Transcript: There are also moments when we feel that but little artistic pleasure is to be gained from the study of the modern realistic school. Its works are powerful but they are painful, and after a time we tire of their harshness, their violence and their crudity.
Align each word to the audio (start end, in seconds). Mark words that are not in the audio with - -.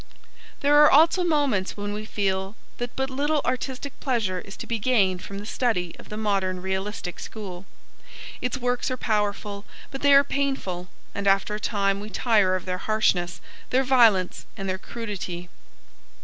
There 0.61 0.81
are 0.83 0.89
also 0.89 1.23
moments 1.23 1.77
when 1.77 1.93
we 1.93 2.05
feel 2.05 2.55
that 2.79 2.95
but 2.95 3.11
little 3.11 3.39
artistic 3.45 3.99
pleasure 3.99 4.39
is 4.39 4.57
to 4.57 4.65
be 4.65 4.79
gained 4.79 5.21
from 5.21 5.37
the 5.37 5.45
study 5.45 5.95
of 5.99 6.09
the 6.09 6.17
modern 6.17 6.59
realistic 6.59 7.19
school. 7.19 7.67
Its 8.41 8.57
works 8.57 8.89
are 8.89 8.97
powerful 8.97 9.63
but 9.91 10.01
they 10.01 10.15
are 10.15 10.23
painful, 10.23 10.89
and 11.13 11.27
after 11.27 11.53
a 11.53 11.59
time 11.59 11.99
we 11.99 12.09
tire 12.09 12.55
of 12.55 12.65
their 12.65 12.79
harshness, 12.79 13.41
their 13.69 13.83
violence 13.83 14.47
and 14.57 14.67
their 14.67 14.79
crudity. 14.79 15.49